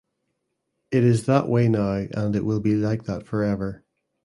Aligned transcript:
It 0.89 1.03
is 1.03 1.27
that 1.27 1.47
way 1.47 1.67
now 1.67 1.91
and 2.15 2.35
it 2.35 2.43
will 2.43 2.59
be 2.59 2.73
like 2.73 3.03
that 3.03 3.27
forever. 3.27 3.83